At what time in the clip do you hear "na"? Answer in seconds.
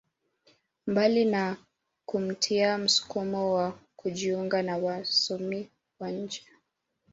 1.25-1.57, 4.63-4.77